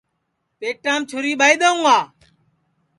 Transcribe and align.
پیٹام 0.59 1.01
چُھری 1.09 1.31
ٻائی 1.39 1.55
دؔیوں 1.61 1.77
گا 1.85 1.97